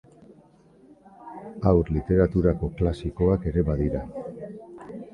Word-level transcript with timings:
Haur 1.73 1.93
literaturako 1.97 2.73
klasikoak 2.83 3.49
ere 3.55 3.67
badira. 3.73 4.07